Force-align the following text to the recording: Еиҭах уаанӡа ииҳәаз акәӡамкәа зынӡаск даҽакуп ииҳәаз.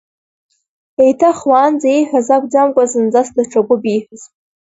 Еиҭах 1.03 1.39
уаанӡа 1.49 1.87
ииҳәаз 1.91 2.27
акәӡамкәа 2.35 2.83
зынӡаск 2.91 3.33
даҽакуп 3.37 3.81
ииҳәаз. 3.85 4.21